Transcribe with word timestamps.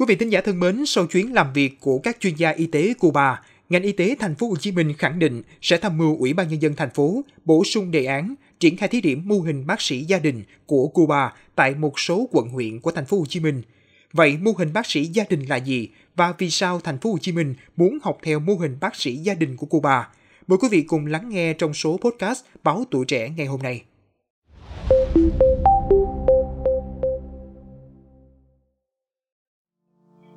Quý 0.00 0.06
vị 0.08 0.16
thính 0.16 0.32
giả 0.32 0.40
thân 0.40 0.60
mến, 0.60 0.86
sau 0.86 1.06
chuyến 1.06 1.32
làm 1.32 1.52
việc 1.52 1.80
của 1.80 1.98
các 1.98 2.16
chuyên 2.20 2.34
gia 2.34 2.50
y 2.50 2.66
tế 2.66 2.94
Cuba, 2.94 3.42
ngành 3.68 3.82
y 3.82 3.92
tế 3.92 4.16
thành 4.18 4.34
phố 4.34 4.48
Hồ 4.48 4.56
Chí 4.56 4.72
Minh 4.72 4.94
khẳng 4.98 5.18
định 5.18 5.42
sẽ 5.62 5.76
tham 5.76 5.98
mưu 5.98 6.16
Ủy 6.18 6.32
ban 6.32 6.48
nhân 6.48 6.62
dân 6.62 6.74
thành 6.76 6.90
phố 6.90 7.24
bổ 7.44 7.64
sung 7.64 7.90
đề 7.90 8.04
án 8.04 8.34
triển 8.60 8.76
khai 8.76 8.88
thí 8.88 9.00
điểm 9.00 9.22
mô 9.24 9.38
hình 9.38 9.66
bác 9.66 9.80
sĩ 9.80 10.04
gia 10.04 10.18
đình 10.18 10.42
của 10.66 10.88
Cuba 10.88 11.32
tại 11.54 11.74
một 11.74 12.00
số 12.00 12.28
quận 12.32 12.48
huyện 12.48 12.80
của 12.80 12.90
thành 12.90 13.06
phố 13.06 13.18
Hồ 13.18 13.26
Chí 13.28 13.40
Minh. 13.40 13.62
Vậy 14.12 14.36
mô 14.40 14.52
hình 14.58 14.72
bác 14.72 14.86
sĩ 14.86 15.04
gia 15.04 15.24
đình 15.30 15.42
là 15.42 15.56
gì 15.56 15.88
và 16.16 16.34
vì 16.38 16.50
sao 16.50 16.80
thành 16.80 16.98
phố 16.98 17.10
Hồ 17.10 17.18
Chí 17.18 17.32
Minh 17.32 17.54
muốn 17.76 17.98
học 18.02 18.18
theo 18.22 18.40
mô 18.40 18.54
hình 18.54 18.76
bác 18.80 18.96
sĩ 18.96 19.16
gia 19.16 19.34
đình 19.34 19.56
của 19.56 19.66
Cuba? 19.66 20.08
Mời 20.46 20.58
quý 20.58 20.68
vị 20.70 20.82
cùng 20.82 21.06
lắng 21.06 21.28
nghe 21.28 21.52
trong 21.52 21.74
số 21.74 21.98
podcast 22.02 22.44
Báo 22.62 22.84
Tuổi 22.90 23.04
Trẻ 23.04 23.30
ngày 23.36 23.46
hôm 23.46 23.62
nay. 23.62 23.82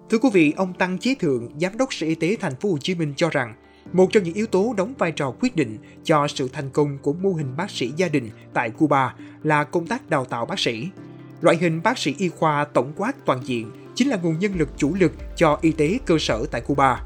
Thưa 0.10 0.18
quý 0.18 0.30
vị, 0.34 0.54
ông 0.58 0.74
Tăng 0.74 0.98
Chí 0.98 1.16
Thượng, 1.16 1.50
Giám 1.60 1.78
đốc 1.78 1.94
Sở 1.94 2.08
Y 2.08 2.16
tế 2.16 2.38
Thành 2.40 2.56
phố 2.56 2.72
Hồ 2.72 2.78
Chí 2.78 2.96
Minh 2.96 3.14
cho 3.18 3.30
rằng, 3.30 3.56
một 3.94 4.08
trong 4.12 4.24
những 4.24 4.34
yếu 4.34 4.46
tố 4.46 4.74
đóng 4.78 4.94
vai 4.98 5.12
trò 5.12 5.34
quyết 5.40 5.56
định 5.56 5.78
cho 6.04 6.28
sự 6.28 6.50
thành 6.54 6.70
công 6.70 6.98
của 6.98 7.14
mô 7.14 7.34
hình 7.34 7.58
bác 7.58 7.72
sĩ 7.72 7.92
gia 7.98 8.08
đình 8.08 8.30
tại 8.54 8.70
Cuba 8.70 9.16
là 9.44 9.64
công 9.64 9.88
tác 9.88 10.10
đào 10.10 10.26
tạo 10.26 10.46
bác 10.46 10.60
sĩ. 10.60 10.90
Loại 11.42 11.58
hình 11.58 11.82
bác 11.84 11.98
sĩ 11.98 12.16
y 12.18 12.30
khoa 12.30 12.66
tổng 12.66 12.92
quát 12.96 13.26
toàn 13.26 13.40
diện 13.44 13.72
chính 13.96 14.10
là 14.10 14.18
nguồn 14.18 14.40
nhân 14.40 14.54
lực 14.56 14.70
chủ 14.78 14.96
lực 14.96 15.12
cho 15.36 15.60
y 15.62 15.72
tế 15.72 16.00
cơ 16.06 16.18
sở 16.20 16.46
tại 16.52 16.62
Cuba. 16.62 17.04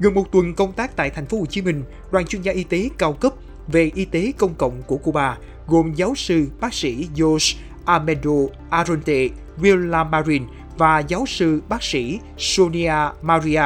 Gần 0.00 0.14
một 0.14 0.32
tuần 0.32 0.54
công 0.54 0.72
tác 0.72 0.96
tại 0.96 1.10
thành 1.10 1.26
phố 1.26 1.38
Hồ 1.38 1.46
Chí 1.46 1.62
Minh, 1.62 1.82
đoàn 2.10 2.26
chuyên 2.26 2.42
gia 2.42 2.52
y 2.52 2.64
tế 2.64 2.88
cao 2.98 3.12
cấp 3.12 3.32
về 3.68 3.90
y 3.94 4.04
tế 4.04 4.32
công 4.38 4.54
cộng 4.54 4.82
của 4.86 4.96
Cuba 4.96 5.38
gồm 5.66 5.92
giáo 5.94 6.14
sư 6.14 6.46
bác 6.60 6.74
sĩ 6.74 7.08
Jose 7.14 7.56
Amedo 7.84 8.30
Aronte 8.70 9.28
Villamarin 9.56 10.42
và 10.78 10.98
giáo 10.98 11.26
sư 11.26 11.62
bác 11.68 11.82
sĩ 11.82 12.20
Sonia 12.38 12.94
Maria 13.22 13.64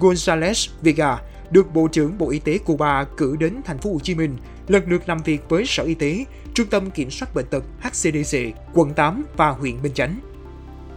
Gonzalez 0.00 0.68
Vega 0.82 1.18
được 1.50 1.74
Bộ 1.74 1.88
trưởng 1.92 2.18
Bộ 2.18 2.30
Y 2.30 2.38
tế 2.38 2.58
Cuba 2.58 3.04
cử 3.04 3.36
đến 3.36 3.60
thành 3.64 3.78
phố 3.78 3.92
Hồ 3.92 3.98
Chí 4.02 4.14
Minh 4.14 4.36
lần 4.68 4.82
lượt 4.90 5.08
làm 5.08 5.18
việc 5.22 5.48
với 5.48 5.64
Sở 5.66 5.82
Y 5.82 5.94
tế, 5.94 6.24
Trung 6.54 6.66
tâm 6.66 6.90
Kiểm 6.90 7.10
soát 7.10 7.34
Bệnh 7.34 7.46
tật 7.46 7.64
HCDC, 7.80 8.38
quận 8.74 8.94
8 8.94 9.24
và 9.36 9.50
huyện 9.50 9.82
Bình 9.82 9.94
Chánh. 9.94 10.20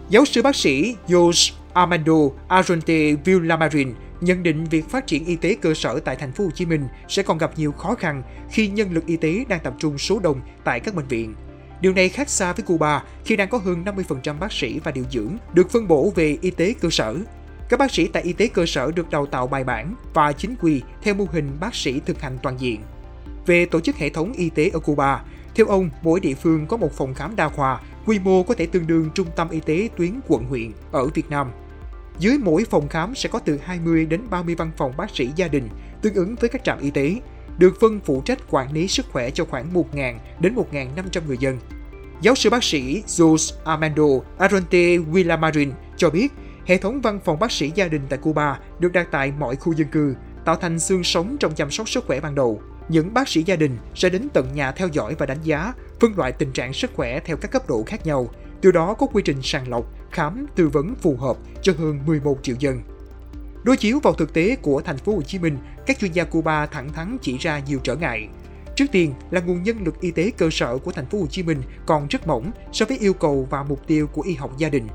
Giáo 0.09 0.25
sư 0.25 0.41
bác 0.41 0.55
sĩ 0.55 0.95
Jose 1.07 1.53
Armando 1.73 2.13
Aronte 2.47 3.13
Villamarin 3.13 3.93
nhận 4.21 4.43
định 4.43 4.65
việc 4.65 4.89
phát 4.89 5.07
triển 5.07 5.25
y 5.25 5.35
tế 5.35 5.55
cơ 5.61 5.73
sở 5.73 5.99
tại 5.99 6.15
thành 6.15 6.31
phố 6.31 6.43
Hồ 6.43 6.49
Chí 6.55 6.65
Minh 6.65 6.87
sẽ 7.07 7.23
còn 7.23 7.37
gặp 7.37 7.51
nhiều 7.57 7.71
khó 7.71 7.95
khăn 7.95 8.23
khi 8.49 8.67
nhân 8.67 8.93
lực 8.93 9.05
y 9.05 9.17
tế 9.17 9.45
đang 9.49 9.59
tập 9.63 9.73
trung 9.79 9.97
số 9.97 10.19
đông 10.19 10.41
tại 10.63 10.79
các 10.79 10.95
bệnh 10.95 11.07
viện. 11.07 11.35
Điều 11.81 11.93
này 11.93 12.09
khác 12.09 12.29
xa 12.29 12.53
với 12.53 12.63
Cuba 12.63 13.03
khi 13.25 13.35
đang 13.35 13.49
có 13.49 13.57
hơn 13.57 13.83
50% 13.85 14.39
bác 14.39 14.51
sĩ 14.51 14.79
và 14.83 14.91
điều 14.91 15.05
dưỡng 15.11 15.37
được 15.53 15.69
phân 15.69 15.87
bổ 15.87 16.11
về 16.15 16.37
y 16.41 16.51
tế 16.51 16.75
cơ 16.81 16.89
sở. 16.91 17.15
Các 17.69 17.79
bác 17.79 17.91
sĩ 17.91 18.07
tại 18.07 18.23
y 18.23 18.33
tế 18.33 18.47
cơ 18.47 18.65
sở 18.65 18.91
được 18.95 19.09
đào 19.09 19.25
tạo 19.25 19.47
bài 19.47 19.63
bản 19.63 19.95
và 20.13 20.31
chính 20.31 20.55
quy 20.61 20.81
theo 21.01 21.13
mô 21.13 21.25
hình 21.31 21.57
bác 21.59 21.75
sĩ 21.75 22.01
thực 22.05 22.21
hành 22.21 22.37
toàn 22.43 22.59
diện. 22.59 22.81
Về 23.45 23.65
tổ 23.65 23.79
chức 23.79 23.95
hệ 23.95 24.09
thống 24.09 24.33
y 24.33 24.49
tế 24.49 24.69
ở 24.73 24.79
Cuba, 24.79 25.23
theo 25.55 25.65
ông, 25.65 25.89
mỗi 26.01 26.19
địa 26.19 26.33
phương 26.33 26.67
có 26.67 26.77
một 26.77 26.93
phòng 26.93 27.13
khám 27.13 27.35
đa 27.35 27.49
khoa, 27.49 27.81
quy 28.05 28.19
mô 28.19 28.43
có 28.43 28.53
thể 28.53 28.65
tương 28.65 28.87
đương 28.87 29.09
trung 29.15 29.27
tâm 29.35 29.49
y 29.49 29.59
tế 29.59 29.89
tuyến 29.97 30.19
quận 30.27 30.45
huyện 30.45 30.71
ở 30.91 31.07
Việt 31.07 31.29
Nam. 31.29 31.51
Dưới 32.19 32.37
mỗi 32.37 32.65
phòng 32.69 32.87
khám 32.87 33.15
sẽ 33.15 33.29
có 33.29 33.39
từ 33.39 33.59
20 33.63 34.05
đến 34.05 34.21
30 34.29 34.55
văn 34.55 34.71
phòng 34.77 34.93
bác 34.97 35.15
sĩ 35.15 35.29
gia 35.35 35.47
đình, 35.47 35.69
tương 36.01 36.13
ứng 36.13 36.35
với 36.35 36.49
các 36.49 36.63
trạm 36.63 36.79
y 36.79 36.91
tế, 36.91 37.15
được 37.57 37.79
phân 37.79 37.99
phụ 37.99 38.21
trách 38.25 38.39
quản 38.49 38.71
lý 38.71 38.87
sức 38.87 39.05
khỏe 39.11 39.29
cho 39.29 39.45
khoảng 39.45 39.73
1.000 39.73 40.15
đến 40.39 40.55
1.500 40.71 41.21
người 41.27 41.37
dân. 41.37 41.59
Giáo 42.21 42.35
sư 42.35 42.49
bác 42.49 42.63
sĩ 42.63 43.03
Zeus 43.07 43.53
Armando 43.65 44.03
Aronte 44.37 44.97
Villamarin 44.97 45.71
cho 45.97 46.09
biết, 46.09 46.33
hệ 46.65 46.77
thống 46.77 47.01
văn 47.01 47.19
phòng 47.25 47.39
bác 47.39 47.51
sĩ 47.51 47.71
gia 47.75 47.87
đình 47.87 48.01
tại 48.09 48.19
Cuba 48.21 48.59
được 48.79 48.91
đặt 48.93 49.07
tại 49.11 49.33
mọi 49.39 49.55
khu 49.55 49.73
dân 49.73 49.87
cư, 49.87 50.15
tạo 50.45 50.55
thành 50.55 50.79
xương 50.79 51.03
sống 51.03 51.37
trong 51.39 51.55
chăm 51.55 51.71
sóc 51.71 51.89
sức 51.89 52.05
khỏe 52.07 52.19
ban 52.19 52.35
đầu. 52.35 52.61
Những 52.89 53.13
bác 53.13 53.27
sĩ 53.29 53.43
gia 53.43 53.55
đình 53.55 53.77
sẽ 53.95 54.09
đến 54.09 54.29
tận 54.33 54.47
nhà 54.53 54.71
theo 54.71 54.87
dõi 54.87 55.15
và 55.19 55.25
đánh 55.25 55.41
giá, 55.43 55.73
phân 55.99 56.17
loại 56.17 56.31
tình 56.31 56.51
trạng 56.51 56.73
sức 56.73 56.91
khỏe 56.93 57.19
theo 57.19 57.37
các 57.37 57.51
cấp 57.51 57.69
độ 57.69 57.83
khác 57.87 58.05
nhau, 58.05 58.29
từ 58.61 58.71
đó 58.71 58.93
có 58.93 59.07
quy 59.07 59.23
trình 59.25 59.41
sàng 59.41 59.69
lọc, 59.69 59.85
khám, 60.11 60.45
tư 60.55 60.69
vấn 60.69 60.95
phù 60.95 61.15
hợp 61.15 61.37
cho 61.61 61.73
hơn 61.77 61.99
11 62.05 62.37
triệu 62.43 62.55
dân. 62.59 62.81
Đối 63.63 63.77
chiếu 63.77 63.99
vào 63.99 64.13
thực 64.13 64.33
tế 64.33 64.55
của 64.55 64.81
thành 64.81 64.97
phố 64.97 65.15
Hồ 65.15 65.21
Chí 65.21 65.39
Minh, 65.39 65.57
các 65.85 65.99
chuyên 65.99 66.11
gia 66.11 66.23
Cuba 66.23 66.65
thẳng 66.65 66.93
thắn 66.93 67.17
chỉ 67.21 67.37
ra 67.37 67.59
nhiều 67.67 67.79
trở 67.83 67.95
ngại. 67.95 68.27
Trước 68.75 68.85
tiên 68.91 69.13
là 69.31 69.41
nguồn 69.41 69.63
nhân 69.63 69.77
lực 69.83 70.01
y 70.01 70.11
tế 70.11 70.31
cơ 70.37 70.49
sở 70.51 70.77
của 70.77 70.91
thành 70.91 71.05
phố 71.05 71.19
Hồ 71.19 71.27
Chí 71.27 71.43
Minh 71.43 71.61
còn 71.85 72.07
rất 72.07 72.27
mỏng 72.27 72.51
so 72.71 72.85
với 72.85 72.97
yêu 72.97 73.13
cầu 73.13 73.47
và 73.49 73.63
mục 73.63 73.87
tiêu 73.87 74.07
của 74.07 74.21
y 74.21 74.33
học 74.33 74.57
gia 74.57 74.69
đình. 74.69 74.87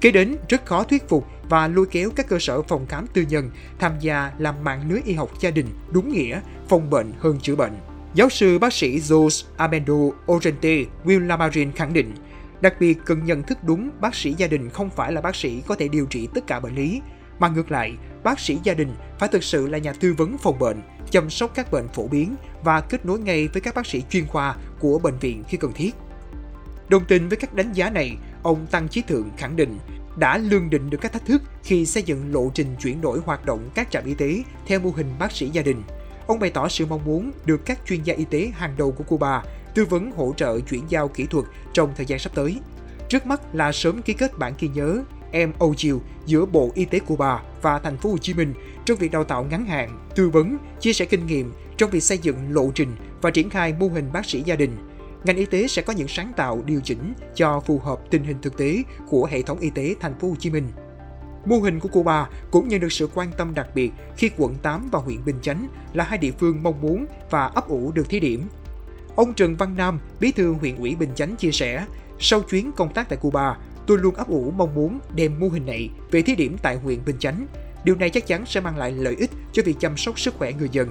Kế 0.00 0.10
đến, 0.10 0.36
rất 0.48 0.66
khó 0.66 0.82
thuyết 0.82 1.08
phục 1.08 1.26
và 1.48 1.68
lôi 1.68 1.86
kéo 1.86 2.10
các 2.16 2.28
cơ 2.28 2.38
sở 2.38 2.62
phòng 2.62 2.86
khám 2.86 3.06
tư 3.06 3.24
nhân 3.28 3.50
tham 3.78 3.92
gia 4.00 4.32
làm 4.38 4.54
mạng 4.64 4.90
lưới 4.90 5.00
y 5.04 5.14
học 5.14 5.30
gia 5.40 5.50
đình 5.50 5.66
đúng 5.90 6.12
nghĩa, 6.12 6.40
phòng 6.68 6.90
bệnh 6.90 7.12
hơn 7.18 7.38
chữa 7.40 7.56
bệnh. 7.56 7.72
Giáo 8.14 8.28
sư 8.28 8.58
bác 8.58 8.72
sĩ 8.72 8.98
Jose 8.98 9.46
Amendo 9.56 9.94
Orente 10.32 10.84
Willamarin 11.04 11.70
khẳng 11.76 11.92
định, 11.92 12.14
đặc 12.60 12.74
biệt 12.80 12.98
cần 13.04 13.24
nhận 13.24 13.42
thức 13.42 13.58
đúng 13.64 13.90
bác 14.00 14.14
sĩ 14.14 14.34
gia 14.38 14.46
đình 14.46 14.70
không 14.70 14.90
phải 14.90 15.12
là 15.12 15.20
bác 15.20 15.36
sĩ 15.36 15.62
có 15.66 15.74
thể 15.74 15.88
điều 15.88 16.06
trị 16.06 16.28
tất 16.34 16.46
cả 16.46 16.60
bệnh 16.60 16.74
lý, 16.74 17.00
mà 17.38 17.48
ngược 17.48 17.70
lại, 17.70 17.96
bác 18.22 18.40
sĩ 18.40 18.58
gia 18.62 18.74
đình 18.74 18.92
phải 19.18 19.28
thực 19.28 19.44
sự 19.44 19.66
là 19.66 19.78
nhà 19.78 19.92
tư 19.92 20.14
vấn 20.18 20.38
phòng 20.38 20.58
bệnh, 20.58 20.82
chăm 21.10 21.30
sóc 21.30 21.50
các 21.54 21.70
bệnh 21.70 21.88
phổ 21.88 22.08
biến 22.08 22.36
và 22.64 22.80
kết 22.80 23.06
nối 23.06 23.18
ngay 23.18 23.48
với 23.48 23.60
các 23.60 23.74
bác 23.74 23.86
sĩ 23.86 24.02
chuyên 24.10 24.26
khoa 24.26 24.56
của 24.80 24.98
bệnh 24.98 25.18
viện 25.18 25.44
khi 25.48 25.58
cần 25.58 25.72
thiết. 25.72 25.94
Đồng 26.88 27.04
tình 27.04 27.28
với 27.28 27.36
các 27.36 27.54
đánh 27.54 27.72
giá 27.72 27.90
này, 27.90 28.16
ông 28.42 28.66
Tăng 28.66 28.88
Chí 28.88 29.02
Thượng 29.02 29.30
khẳng 29.36 29.56
định 29.56 29.78
đã 30.16 30.38
lương 30.38 30.70
định 30.70 30.90
được 30.90 30.98
các 31.00 31.12
thách 31.12 31.26
thức 31.26 31.42
khi 31.62 31.86
xây 31.86 32.02
dựng 32.02 32.34
lộ 32.34 32.50
trình 32.54 32.76
chuyển 32.82 33.00
đổi 33.00 33.18
hoạt 33.24 33.46
động 33.46 33.70
các 33.74 33.90
trạm 33.90 34.04
y 34.04 34.14
tế 34.14 34.42
theo 34.66 34.80
mô 34.80 34.90
hình 34.90 35.06
bác 35.18 35.32
sĩ 35.32 35.48
gia 35.48 35.62
đình. 35.62 35.82
Ông 36.26 36.38
bày 36.38 36.50
tỏ 36.50 36.68
sự 36.68 36.86
mong 36.86 37.04
muốn 37.04 37.32
được 37.44 37.64
các 37.64 37.78
chuyên 37.86 38.02
gia 38.02 38.14
y 38.14 38.24
tế 38.24 38.50
hàng 38.54 38.74
đầu 38.78 38.92
của 38.92 39.04
Cuba 39.04 39.42
tư 39.74 39.84
vấn 39.84 40.10
hỗ 40.10 40.34
trợ 40.36 40.60
chuyển 40.60 40.82
giao 40.88 41.08
kỹ 41.08 41.26
thuật 41.26 41.44
trong 41.72 41.92
thời 41.96 42.06
gian 42.06 42.18
sắp 42.18 42.32
tới. 42.34 42.60
Trước 43.08 43.26
mắt 43.26 43.54
là 43.54 43.72
sớm 43.72 44.02
ký 44.02 44.12
kết 44.12 44.38
bản 44.38 44.52
ghi 44.58 44.68
nhớ 44.68 45.02
MOU 45.32 46.00
giữa 46.26 46.46
Bộ 46.46 46.70
Y 46.74 46.84
tế 46.84 46.98
Cuba 46.98 47.42
và 47.62 47.78
thành 47.78 47.96
phố 47.96 48.10
Hồ 48.10 48.18
Chí 48.18 48.34
Minh 48.34 48.54
trong 48.84 48.98
việc 48.98 49.12
đào 49.12 49.24
tạo 49.24 49.44
ngắn 49.44 49.66
hạn, 49.66 50.06
tư 50.14 50.28
vấn, 50.28 50.58
chia 50.80 50.92
sẻ 50.92 51.04
kinh 51.04 51.26
nghiệm 51.26 51.52
trong 51.76 51.90
việc 51.90 52.02
xây 52.02 52.18
dựng 52.18 52.36
lộ 52.50 52.70
trình 52.74 52.96
và 53.22 53.30
triển 53.30 53.50
khai 53.50 53.74
mô 53.78 53.88
hình 53.88 54.12
bác 54.12 54.26
sĩ 54.26 54.42
gia 54.42 54.56
đình. 54.56 54.70
Ngành 55.24 55.36
y 55.36 55.46
tế 55.46 55.68
sẽ 55.68 55.82
có 55.82 55.92
những 55.92 56.08
sáng 56.08 56.32
tạo 56.36 56.62
điều 56.66 56.80
chỉnh 56.80 57.14
cho 57.34 57.60
phù 57.60 57.78
hợp 57.78 58.00
tình 58.10 58.24
hình 58.24 58.36
thực 58.42 58.56
tế 58.56 58.82
của 59.08 59.28
hệ 59.30 59.42
thống 59.42 59.58
y 59.58 59.70
tế 59.70 59.94
thành 60.00 60.18
phố 60.18 60.28
Hồ 60.28 60.34
Chí 60.38 60.50
Minh. 60.50 60.68
Mô 61.46 61.56
hình 61.56 61.80
của 61.80 61.88
Cuba 61.88 62.28
cũng 62.50 62.68
nhận 62.68 62.80
được 62.80 62.92
sự 62.92 63.08
quan 63.14 63.30
tâm 63.36 63.54
đặc 63.54 63.68
biệt 63.74 63.92
khi 64.16 64.30
quận 64.36 64.54
8 64.62 64.88
và 64.92 64.98
huyện 64.98 65.24
Bình 65.24 65.36
Chánh 65.42 65.68
là 65.92 66.04
hai 66.04 66.18
địa 66.18 66.32
phương 66.38 66.62
mong 66.62 66.80
muốn 66.80 67.06
và 67.30 67.46
ấp 67.46 67.68
ủ 67.68 67.92
được 67.92 68.08
thí 68.08 68.20
điểm. 68.20 68.42
Ông 69.16 69.34
Trần 69.34 69.56
Văn 69.56 69.74
Nam, 69.76 70.00
bí 70.20 70.32
thư 70.32 70.52
huyện 70.52 70.76
ủy 70.76 70.94
Bình 70.94 71.10
Chánh 71.14 71.36
chia 71.36 71.52
sẻ, 71.52 71.86
sau 72.18 72.40
chuyến 72.40 72.72
công 72.72 72.92
tác 72.92 73.08
tại 73.08 73.18
Cuba, 73.22 73.56
tôi 73.86 73.98
luôn 73.98 74.14
ấp 74.14 74.28
ủ 74.28 74.52
mong 74.56 74.74
muốn 74.74 74.98
đem 75.14 75.40
mô 75.40 75.48
hình 75.48 75.66
này 75.66 75.90
về 76.10 76.22
thí 76.22 76.34
điểm 76.34 76.56
tại 76.62 76.76
huyện 76.76 77.04
Bình 77.04 77.18
Chánh. 77.18 77.46
Điều 77.84 77.96
này 77.96 78.10
chắc 78.10 78.26
chắn 78.26 78.46
sẽ 78.46 78.60
mang 78.60 78.76
lại 78.76 78.92
lợi 78.92 79.16
ích 79.18 79.30
cho 79.52 79.62
việc 79.66 79.76
chăm 79.80 79.96
sóc 79.96 80.20
sức 80.20 80.34
khỏe 80.38 80.52
người 80.52 80.68
dân. 80.72 80.90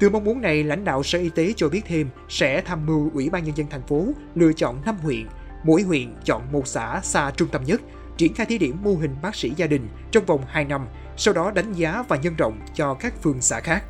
Từ 0.00 0.10
mong 0.10 0.24
muốn 0.24 0.40
này, 0.40 0.64
lãnh 0.64 0.84
đạo 0.84 1.02
Sở 1.02 1.18
Y 1.18 1.28
tế 1.28 1.52
cho 1.56 1.68
biết 1.68 1.82
thêm 1.86 2.08
sẽ 2.28 2.60
tham 2.60 2.86
mưu 2.86 3.10
Ủy 3.14 3.30
ban 3.30 3.44
Nhân 3.44 3.56
dân 3.56 3.66
thành 3.70 3.86
phố 3.86 4.06
lựa 4.34 4.52
chọn 4.52 4.82
5 4.84 4.96
huyện, 5.02 5.26
mỗi 5.64 5.82
huyện 5.82 6.14
chọn 6.24 6.42
một 6.52 6.66
xã 6.66 7.00
xa 7.02 7.30
trung 7.36 7.48
tâm 7.52 7.64
nhất, 7.64 7.80
triển 8.16 8.34
khai 8.34 8.46
thí 8.46 8.58
điểm 8.58 8.76
mô 8.82 8.94
hình 8.94 9.16
bác 9.22 9.34
sĩ 9.34 9.52
gia 9.56 9.66
đình 9.66 9.88
trong 10.10 10.24
vòng 10.24 10.42
2 10.46 10.64
năm, 10.64 10.86
sau 11.16 11.34
đó 11.34 11.50
đánh 11.50 11.72
giá 11.72 12.04
và 12.08 12.16
nhân 12.16 12.36
rộng 12.36 12.60
cho 12.74 12.94
các 12.94 13.22
phường 13.22 13.40
xã 13.40 13.60
khác. 13.60 13.84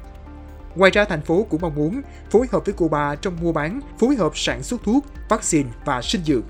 Ngoài 0.75 0.91
ra, 0.91 1.05
thành 1.05 1.23
phố 1.23 1.47
cũng 1.51 1.61
mong 1.61 1.75
muốn 1.75 2.03
phối 2.31 2.47
hợp 2.53 2.65
với 2.65 2.75
Cuba 2.75 3.15
trong 3.15 3.37
mua 3.41 3.53
bán, 3.53 3.81
phối 3.99 4.17
hợp 4.17 4.33
sản 4.35 4.63
xuất 4.63 4.83
thuốc, 4.83 5.05
vaccine 5.29 5.69
và 5.85 6.03
sinh 6.03 6.25
dược 6.25 6.45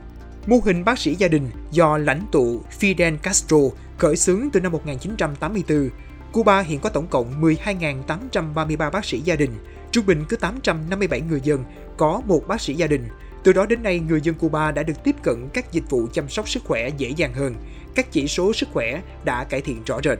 Mô 0.47 0.61
hình 0.65 0.85
bác 0.85 0.99
sĩ 0.99 1.15
gia 1.15 1.29
đình 1.29 1.51
do 1.71 1.99
lãnh 1.99 2.27
tụ 2.33 2.61
Fidel 2.81 3.17
Castro 3.17 3.57
khởi 3.99 4.17
xướng 4.17 4.49
từ 4.53 4.61
năm 4.61 4.73
1984. 4.73 5.91
Cuba 6.33 6.61
hiện 6.61 6.81
có 6.81 6.89
tổng 6.89 7.07
cộng 7.07 7.43
12.833 7.43 8.91
bác 8.91 9.05
sĩ 9.05 9.21
gia 9.21 9.37
đình, 9.37 9.51
trung 9.91 10.07
bình 10.07 10.25
cứ 10.29 10.37
857 10.37 11.21
người 11.21 11.41
dân 11.41 11.65
có 11.97 12.23
một 12.27 12.49
bác 12.49 12.61
sĩ 12.61 12.75
gia 12.75 12.87
đình. 12.87 13.09
Từ 13.45 13.53
đó 13.53 13.67
đến 13.67 13.83
nay, 13.83 14.01
người 14.01 14.21
dân 14.21 14.35
Cuba 14.35 14.73
đã 14.73 14.83
được 14.83 15.05
tiếp 15.05 15.17
cận 15.23 15.49
các 15.53 15.73
dịch 15.73 15.91
vụ 15.91 16.07
chăm 16.13 16.29
sóc 16.29 16.49
sức 16.49 16.65
khỏe 16.65 16.89
dễ 16.89 17.09
dàng 17.09 17.35
hơn. 17.35 17.55
Các 17.95 18.13
chỉ 18.13 18.29
số 18.29 18.53
sức 18.53 18.69
khỏe 18.73 19.03
đã 19.25 19.45
cải 19.45 19.61
thiện 19.61 19.83
rõ 19.87 20.01
rệt. 20.05 20.19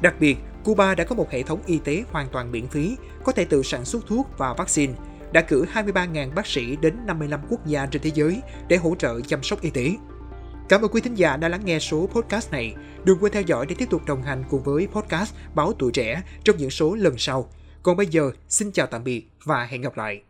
Đặc 0.00 0.14
biệt, 0.20 0.36
Cuba 0.64 0.94
đã 0.94 1.04
có 1.04 1.14
một 1.14 1.30
hệ 1.30 1.42
thống 1.42 1.60
y 1.66 1.78
tế 1.78 2.04
hoàn 2.10 2.28
toàn 2.32 2.52
miễn 2.52 2.68
phí, 2.68 2.96
có 3.24 3.32
thể 3.32 3.44
tự 3.44 3.62
sản 3.62 3.84
xuất 3.84 4.06
thuốc 4.06 4.28
và 4.38 4.54
vaccine– 4.54 4.92
đã 5.32 5.40
cử 5.40 5.64
23.000 5.74 6.34
bác 6.34 6.46
sĩ 6.46 6.76
đến 6.76 6.94
55 7.06 7.40
quốc 7.48 7.66
gia 7.66 7.86
trên 7.86 8.02
thế 8.02 8.10
giới 8.14 8.42
để 8.68 8.76
hỗ 8.76 8.94
trợ 8.98 9.20
chăm 9.20 9.42
sóc 9.42 9.60
y 9.60 9.70
tế. 9.70 9.90
Cảm 10.68 10.82
ơn 10.82 10.90
quý 10.90 11.00
thính 11.00 11.14
giả 11.14 11.36
đã 11.36 11.48
lắng 11.48 11.64
nghe 11.64 11.78
số 11.78 12.06
podcast 12.06 12.52
này. 12.52 12.74
Đừng 13.04 13.18
quên 13.20 13.32
theo 13.32 13.42
dõi 13.42 13.66
để 13.66 13.74
tiếp 13.78 13.90
tục 13.90 14.02
đồng 14.06 14.22
hành 14.22 14.44
cùng 14.50 14.62
với 14.62 14.86
podcast 14.86 15.34
Báo 15.54 15.72
Tuổi 15.72 15.92
Trẻ 15.92 16.22
trong 16.44 16.56
những 16.56 16.70
số 16.70 16.94
lần 16.94 17.14
sau. 17.18 17.50
Còn 17.82 17.96
bây 17.96 18.06
giờ, 18.06 18.30
xin 18.48 18.72
chào 18.72 18.86
tạm 18.86 19.04
biệt 19.04 19.30
và 19.44 19.64
hẹn 19.64 19.80
gặp 19.80 19.96
lại. 19.96 20.22